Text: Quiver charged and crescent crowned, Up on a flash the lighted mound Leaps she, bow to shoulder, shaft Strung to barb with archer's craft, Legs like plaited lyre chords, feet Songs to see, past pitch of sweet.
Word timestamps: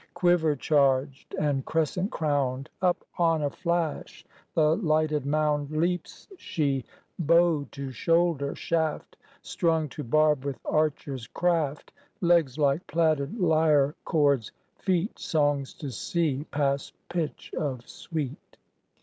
Quiver 0.15 0.55
charged 0.55 1.35
and 1.39 1.63
crescent 1.63 2.09
crowned, 2.09 2.71
Up 2.81 3.05
on 3.19 3.43
a 3.43 3.51
flash 3.51 4.25
the 4.55 4.75
lighted 4.77 5.27
mound 5.27 5.69
Leaps 5.69 6.27
she, 6.39 6.83
bow 7.19 7.67
to 7.73 7.91
shoulder, 7.91 8.55
shaft 8.55 9.15
Strung 9.43 9.87
to 9.89 10.03
barb 10.03 10.43
with 10.43 10.57
archer's 10.65 11.27
craft, 11.27 11.93
Legs 12.19 12.57
like 12.57 12.87
plaited 12.87 13.39
lyre 13.39 13.93
chords, 14.03 14.51
feet 14.79 15.19
Songs 15.19 15.71
to 15.75 15.91
see, 15.91 16.47
past 16.49 16.95
pitch 17.07 17.53
of 17.55 17.87
sweet. 17.87 18.57